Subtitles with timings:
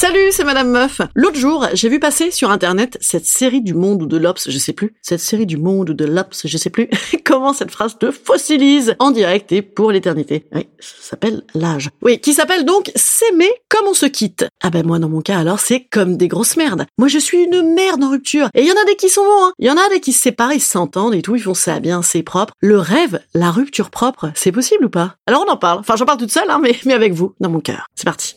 [0.00, 1.00] Salut, c'est Madame Meuf.
[1.16, 4.56] L'autre jour, j'ai vu passer sur internet cette série du monde ou de l'Obs, je
[4.56, 4.94] sais plus.
[5.02, 6.88] Cette série du monde ou de l'Obs, je sais plus.
[7.24, 10.46] Comment cette phrase te fossilise en direct et pour l'éternité.
[10.54, 11.90] Oui, ça s'appelle l'âge.
[12.00, 14.46] Oui, qui s'appelle donc S'aimer comme on se quitte.
[14.62, 16.86] Ah ben moi, dans mon cas, alors, c'est comme des grosses merdes.
[16.96, 18.50] Moi, je suis une merde en rupture.
[18.54, 19.52] Et il y en a des qui sont bons, hein.
[19.58, 21.80] Il y en a des qui se séparent, ils s'entendent et tout, ils font ça
[21.80, 22.52] bien, c'est propre.
[22.60, 25.16] Le rêve, la rupture propre, c'est possible ou pas?
[25.26, 25.80] Alors on en parle.
[25.80, 27.88] Enfin, j'en parle toute seule, hein, mais, mais avec vous, dans mon cœur.
[27.96, 28.36] C'est parti.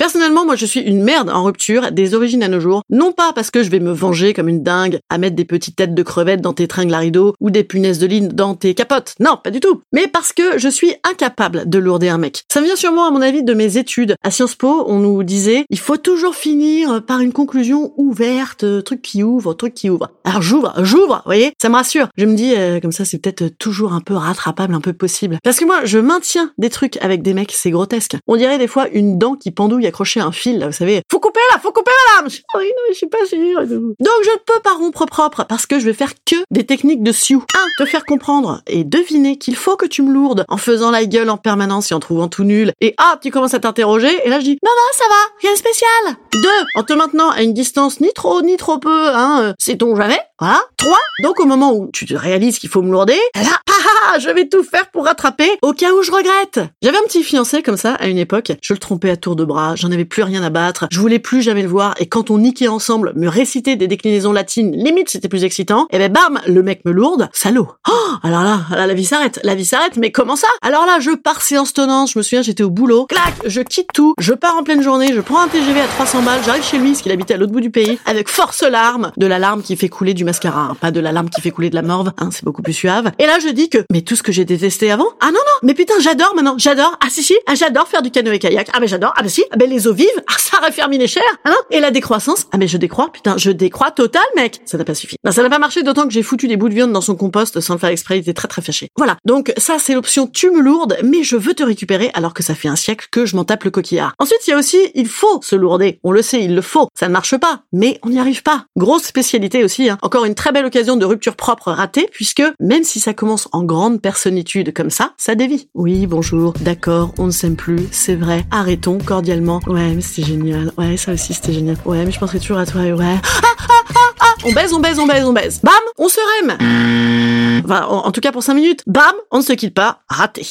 [0.00, 2.84] Personnellement, moi, je suis une merde en rupture, des origines à nos jours.
[2.88, 5.76] Non pas parce que je vais me venger comme une dingue à mettre des petites
[5.76, 8.72] têtes de crevettes dans tes tringles à rideaux ou des punaises de ligne dans tes
[8.72, 9.14] capotes.
[9.20, 9.82] Non, pas du tout.
[9.92, 12.44] Mais parce que je suis incapable de lourder un mec.
[12.50, 14.14] Ça vient sûrement, à mon avis, de mes études.
[14.22, 18.80] À Sciences Po, on nous disait, il faut toujours finir par une conclusion ouverte, euh,
[18.80, 20.12] truc qui ouvre, truc qui ouvre.
[20.24, 22.08] Alors j'ouvre, j'ouvre, vous voyez Ça me rassure.
[22.16, 25.36] Je me dis, euh, comme ça, c'est peut-être toujours un peu rattrapable, un peu possible.
[25.44, 28.16] Parce que moi, je maintiens des trucs avec des mecs, c'est grotesque.
[28.26, 31.02] On dirait des fois une dent qui pendouille accroché à un fil, là, vous savez.
[31.10, 32.30] Faut couper là, faut couper madame.
[32.30, 33.60] Je- Oui, non, je suis pas sûre.
[33.60, 37.02] Donc je ne peux pas rompre propre parce que je vais faire que des techniques
[37.02, 37.44] de sioux.
[37.54, 41.04] Un, te faire comprendre et deviner qu'il faut que tu me lourdes en faisant la
[41.04, 42.72] gueule en permanence et en trouvant tout nul.
[42.80, 45.52] Et ah, tu commences à t'interroger et là je dis non non ça va, rien
[45.52, 46.16] de spécial.
[46.34, 49.94] Deux, en te maintenant à une distance ni trop ni trop peu, hein, euh, sait-on
[49.96, 50.18] jamais.
[50.38, 50.60] Voilà.
[50.78, 53.72] Trois, donc au moment où tu te réalises qu'il faut me lourder, là, ah,
[54.14, 56.60] ah, je vais tout faire pour rattraper au cas où je regrette.
[56.82, 58.52] J'avais un petit fiancé comme ça à une époque.
[58.62, 59.74] Je le trompais à tour de bras.
[59.80, 60.86] J'en avais plus rien à battre.
[60.90, 61.94] Je voulais plus jamais le voir.
[61.98, 65.86] Et quand on niquait ensemble, me réciter des déclinaisons latines, limite c'était plus excitant.
[65.90, 67.28] Et ben bam, le mec me lourde.
[67.32, 67.68] Salaud.
[67.88, 67.92] Oh,
[68.22, 69.40] alors là, là, la vie s'arrête.
[69.42, 69.96] La vie s'arrête.
[69.96, 70.48] Mais comment ça?
[70.60, 72.10] Alors là, je pars séance tenante.
[72.10, 73.06] Je me souviens, j'étais au boulot.
[73.06, 74.14] Clac, je quitte tout.
[74.18, 75.12] Je pars en pleine journée.
[75.14, 76.40] Je prends un TGV à 300 balles.
[76.44, 79.12] J'arrive chez lui, parce qu'il habitait à l'autre bout du pays, avec force larmes.
[79.16, 80.60] De la larme qui fait couler du mascara.
[80.70, 80.76] hein.
[80.80, 82.12] Pas de la larme qui fait couler de la morve.
[82.18, 83.10] Hein, c'est beaucoup plus suave.
[83.18, 85.08] Et là, je dis que, mais tout ce que j'ai détesté avant?
[85.20, 85.58] Ah non, non.
[85.62, 86.54] Mais putain, j'adore maintenant.
[86.58, 86.96] J'adore.
[87.00, 87.34] Ah si, si.
[87.46, 88.68] Ah, j'adore faire du canoë kayak.
[88.72, 89.12] Ah, mais j'adore.
[89.16, 89.44] Ah, bah si.
[89.50, 90.22] Ah, ben les eaux vives.
[90.50, 91.22] Ça les chairs.
[91.46, 91.52] Non.
[91.70, 92.46] Et la décroissance?
[92.52, 93.10] Ah, mais je décrois.
[93.12, 94.60] Putain, je décrois total, mec.
[94.64, 95.16] Ça n'a pas suffi.
[95.24, 97.16] Non, ça n'a pas marché d'autant que j'ai foutu des bouts de viande dans son
[97.16, 98.18] compost sans le faire exprès.
[98.18, 98.88] Il était très, très fâché.
[98.96, 99.16] Voilà.
[99.24, 102.54] Donc, ça, c'est l'option tu me lourdes, mais je veux te récupérer alors que ça
[102.54, 104.14] fait un siècle que je m'en tape le coquillard.
[104.18, 106.00] Ensuite, il y a aussi, il faut se lourder.
[106.04, 106.88] On le sait, il le faut.
[106.98, 107.62] Ça ne marche pas.
[107.72, 108.66] Mais on n'y arrive pas.
[108.76, 109.98] Grosse spécialité aussi, hein.
[110.02, 113.62] Encore une très belle occasion de rupture propre ratée puisque même si ça commence en
[113.62, 115.68] grande personnitude comme ça, ça dévie.
[115.74, 116.54] Oui, bonjour.
[116.60, 117.88] D'accord, on ne s'aime plus.
[117.92, 118.44] C'est vrai.
[118.50, 119.60] Arrêtons cordialement.
[119.66, 120.39] Ouais, mais c'était génial.
[120.78, 121.76] Ouais, ça aussi c'était génial.
[121.84, 122.82] Ouais, mais je penserai toujours à toi.
[122.82, 123.16] et Ouais.
[123.42, 124.34] Ah, ah, ah, ah.
[124.44, 125.60] On baise, on baise, on baise, on baise.
[125.62, 127.62] Bam, on se rème.
[127.64, 128.82] Enfin, en, tout cas pour 5 minutes.
[128.86, 130.00] Bam, on ne se quitte pas.
[130.08, 130.46] Raté.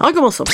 [0.00, 0.44] Recommençons.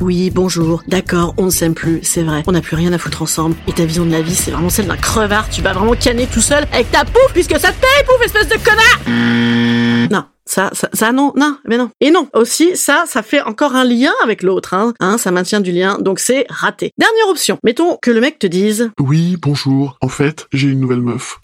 [0.00, 0.82] Oui, bonjour.
[0.88, 2.42] D'accord, on ne s'aime plus, c'est vrai.
[2.46, 3.54] On n'a plus rien à foutre ensemble.
[3.68, 5.48] Et ta vision de la vie, c'est vraiment celle d'un crevard.
[5.50, 8.48] Tu vas vraiment canner tout seul avec ta pouf puisque ça te paye, pouf, espèce
[8.48, 9.73] de connard
[10.14, 10.24] Non.
[10.46, 11.90] Ça, ça, ça, non, non, mais non.
[12.00, 14.92] Et non, aussi, ça, ça fait encore un lien avec l'autre, hein.
[15.00, 16.92] Hein, ça maintient du lien, donc c'est raté.
[16.98, 17.58] Dernière option.
[17.64, 19.96] Mettons que le mec te dise, Oui, bonjour.
[20.02, 21.40] En fait, j'ai une nouvelle meuf.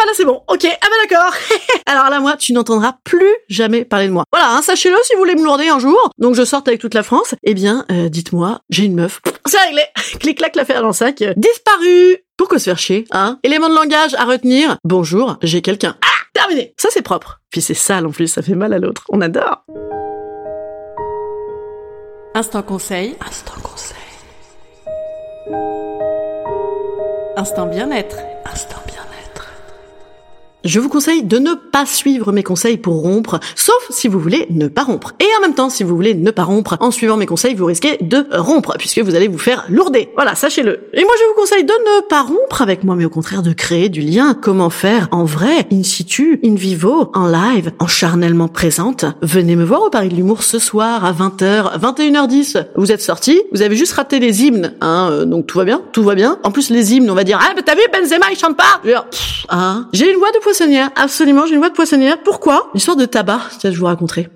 [0.00, 1.34] Ah bah là c'est bon, ok, ah bah d'accord.
[1.86, 4.24] Alors là moi, tu n'entendras plus jamais parler de moi.
[4.32, 6.94] Voilà, hein, sachez-le si vous voulez me lourder un jour, donc je sorte avec toute
[6.94, 9.20] la France, eh bien, euh, dites-moi, j'ai une meuf.
[9.46, 9.82] C'est réglé.
[10.20, 11.22] Clic-clac l'affaire dans le sac.
[11.36, 12.16] Disparu.
[12.38, 13.38] Pourquoi se faire chier, hein?
[13.42, 14.78] Élément de langage à retenir.
[14.84, 15.96] Bonjour, j'ai quelqu'un.
[16.00, 16.72] Ah Terminé.
[16.78, 17.42] Ça c'est propre.
[17.50, 19.04] Puis c'est sale en plus, ça fait mal à l'autre.
[19.10, 19.64] On adore.
[22.34, 23.16] Instant conseil.
[23.20, 23.98] Instant conseil.
[27.36, 28.16] Instant bien-être.
[30.62, 34.46] Je vous conseille de ne pas suivre mes conseils pour rompre, sauf si vous voulez
[34.50, 35.14] ne pas rompre.
[35.18, 37.64] Et en même temps, si vous voulez ne pas rompre, en suivant mes conseils, vous
[37.64, 40.10] risquez de rompre, puisque vous allez vous faire lourder.
[40.16, 40.90] Voilà, sachez-le.
[40.92, 43.54] Et moi, je vous conseille de ne pas rompre avec moi, mais au contraire de
[43.54, 44.34] créer du lien.
[44.34, 49.06] Comment faire en vrai, in situ, in vivo, en live, en charnellement présente.
[49.22, 52.66] Venez me voir au Paris de l'Humour ce soir à 20h, 21h10.
[52.76, 55.80] Vous êtes sortis, vous avez juste raté les hymnes, hein, euh, donc tout va bien,
[55.92, 56.38] tout va bien.
[56.42, 58.82] En plus, les hymnes, on va dire, ah, mais t'as vu, Benzema, il chante pas!
[59.48, 59.84] Ah.
[59.92, 62.18] J'ai une voix de poissonnière, absolument, j'ai une voix de poissonnière.
[62.24, 62.70] Pourquoi?
[62.74, 64.28] Une sorte de tabac, je vous raconterai.